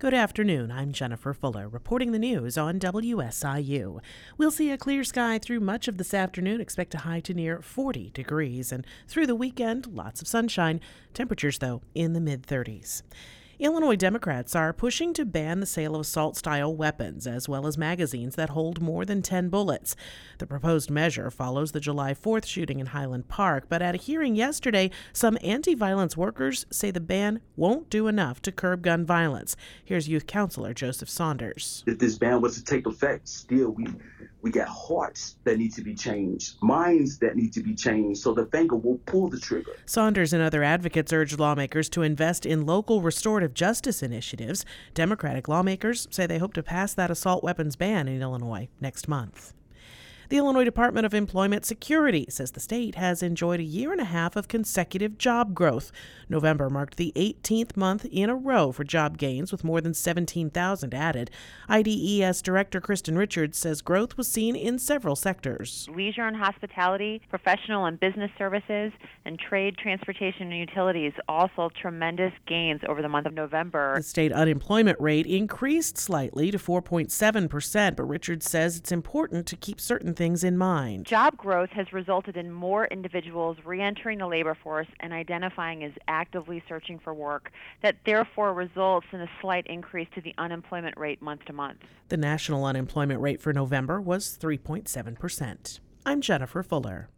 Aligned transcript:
Good 0.00 0.14
afternoon. 0.14 0.70
I'm 0.70 0.92
Jennifer 0.92 1.34
Fuller, 1.34 1.68
reporting 1.68 2.12
the 2.12 2.18
news 2.18 2.56
on 2.56 2.80
WSIU. 2.80 4.00
We'll 4.38 4.50
see 4.50 4.70
a 4.70 4.78
clear 4.78 5.04
sky 5.04 5.38
through 5.38 5.60
much 5.60 5.88
of 5.88 5.98
this 5.98 6.14
afternoon, 6.14 6.58
expect 6.58 6.94
a 6.94 7.00
high 7.00 7.20
to 7.20 7.34
near 7.34 7.60
40 7.60 8.08
degrees, 8.14 8.72
and 8.72 8.86
through 9.06 9.26
the 9.26 9.34
weekend, 9.34 9.88
lots 9.88 10.22
of 10.22 10.26
sunshine. 10.26 10.80
Temperatures, 11.12 11.58
though, 11.58 11.82
in 11.94 12.14
the 12.14 12.20
mid 12.20 12.46
30s. 12.46 13.02
Illinois 13.60 13.94
Democrats 13.94 14.56
are 14.56 14.72
pushing 14.72 15.12
to 15.12 15.26
ban 15.26 15.60
the 15.60 15.66
sale 15.66 15.94
of 15.94 16.00
assault 16.00 16.34
style 16.34 16.74
weapons, 16.74 17.26
as 17.26 17.46
well 17.46 17.66
as 17.66 17.76
magazines 17.76 18.34
that 18.34 18.48
hold 18.48 18.80
more 18.80 19.04
than 19.04 19.20
10 19.20 19.50
bullets. 19.50 19.94
The 20.38 20.46
proposed 20.46 20.90
measure 20.90 21.30
follows 21.30 21.72
the 21.72 21.78
July 21.78 22.14
4th 22.14 22.46
shooting 22.46 22.80
in 22.80 22.86
Highland 22.86 23.28
Park, 23.28 23.64
but 23.68 23.82
at 23.82 23.94
a 23.94 23.98
hearing 23.98 24.34
yesterday, 24.34 24.90
some 25.12 25.36
anti 25.42 25.74
violence 25.74 26.16
workers 26.16 26.64
say 26.70 26.90
the 26.90 27.00
ban 27.00 27.42
won't 27.54 27.90
do 27.90 28.06
enough 28.06 28.40
to 28.42 28.50
curb 28.50 28.80
gun 28.80 29.04
violence. 29.04 29.56
Here's 29.84 30.08
Youth 30.08 30.26
Counselor 30.26 30.72
Joseph 30.72 31.10
Saunders. 31.10 31.84
If 31.86 31.98
this 31.98 32.16
ban 32.16 32.40
was 32.40 32.56
to 32.56 32.64
take 32.64 32.86
effect, 32.86 33.28
still 33.28 33.72
we 33.72 33.84
we 34.42 34.50
got 34.50 34.68
hearts 34.68 35.36
that 35.44 35.58
need 35.58 35.74
to 35.74 35.82
be 35.82 35.94
changed, 35.94 36.54
minds 36.62 37.18
that 37.18 37.36
need 37.36 37.52
to 37.52 37.62
be 37.62 37.74
changed, 37.74 38.22
so 38.22 38.32
the 38.32 38.46
finger 38.46 38.76
will 38.76 38.98
pull 39.04 39.28
the 39.28 39.38
trigger. 39.38 39.72
Saunders 39.84 40.32
and 40.32 40.42
other 40.42 40.62
advocates 40.62 41.12
urged 41.12 41.38
lawmakers 41.38 41.88
to 41.90 42.02
invest 42.02 42.46
in 42.46 42.64
local 42.64 43.02
restorative 43.50 43.54
justice 43.54 44.02
initiatives. 44.02 44.64
Democratic 44.94 45.48
lawmakers 45.48 46.08
say 46.10 46.26
they 46.26 46.38
hope 46.38 46.54
to 46.54 46.62
pass 46.62 46.94
that 46.94 47.10
assault 47.10 47.42
weapons 47.44 47.76
ban 47.76 48.08
in 48.08 48.22
Illinois 48.22 48.68
next 48.80 49.08
month. 49.08 49.52
The 50.30 50.36
Illinois 50.36 50.62
Department 50.62 51.04
of 51.04 51.12
Employment 51.12 51.64
Security 51.64 52.24
says 52.28 52.52
the 52.52 52.60
state 52.60 52.94
has 52.94 53.20
enjoyed 53.20 53.58
a 53.58 53.64
year 53.64 53.90
and 53.90 54.00
a 54.00 54.04
half 54.04 54.36
of 54.36 54.46
consecutive 54.46 55.18
job 55.18 55.54
growth. 55.54 55.90
November 56.28 56.70
marked 56.70 56.98
the 56.98 57.12
18th 57.16 57.76
month 57.76 58.04
in 58.04 58.30
a 58.30 58.36
row 58.36 58.70
for 58.70 58.84
job 58.84 59.18
gains, 59.18 59.50
with 59.50 59.64
more 59.64 59.80
than 59.80 59.92
17,000 59.92 60.94
added. 60.94 61.32
IDES 61.68 62.42
Director 62.42 62.80
Kristin 62.80 63.18
Richards 63.18 63.58
says 63.58 63.82
growth 63.82 64.16
was 64.16 64.28
seen 64.28 64.54
in 64.54 64.78
several 64.78 65.16
sectors 65.16 65.88
leisure 65.92 66.28
and 66.28 66.36
hospitality, 66.36 67.20
professional 67.28 67.86
and 67.86 67.98
business 67.98 68.30
services, 68.38 68.92
and 69.24 69.36
trade, 69.36 69.76
transportation, 69.78 70.52
and 70.52 70.60
utilities 70.60 71.12
all 71.26 71.50
saw 71.56 71.68
tremendous 71.70 72.32
gains 72.46 72.82
over 72.88 73.02
the 73.02 73.08
month 73.08 73.26
of 73.26 73.34
November. 73.34 73.96
The 73.96 74.04
state 74.04 74.30
unemployment 74.30 75.00
rate 75.00 75.26
increased 75.26 75.98
slightly 75.98 76.52
to 76.52 76.58
4.7%, 76.58 77.96
but 77.96 78.04
Richards 78.04 78.48
says 78.48 78.76
it's 78.76 78.92
important 78.92 79.46
to 79.46 79.56
keep 79.56 79.80
certain 79.80 80.14
things 80.20 80.44
in 80.44 80.58
mind. 80.58 81.06
Job 81.06 81.34
growth 81.38 81.70
has 81.70 81.94
resulted 81.94 82.36
in 82.36 82.52
more 82.52 82.84
individuals 82.88 83.56
reentering 83.64 84.18
the 84.18 84.26
labor 84.26 84.54
force 84.54 84.86
and 85.00 85.14
identifying 85.14 85.82
as 85.82 85.92
actively 86.08 86.62
searching 86.68 86.98
for 86.98 87.14
work, 87.14 87.50
that 87.82 87.96
therefore 88.04 88.52
results 88.52 89.06
in 89.14 89.22
a 89.22 89.30
slight 89.40 89.66
increase 89.66 90.08
to 90.14 90.20
the 90.20 90.34
unemployment 90.36 90.94
rate 90.98 91.22
month 91.22 91.42
to 91.46 91.54
month. 91.54 91.78
The 92.10 92.18
national 92.18 92.66
unemployment 92.66 93.22
rate 93.22 93.40
for 93.40 93.54
November 93.54 93.98
was 93.98 94.36
3.7%. 94.38 95.80
I'm 96.04 96.20
Jennifer 96.20 96.62
Fuller. 96.62 97.08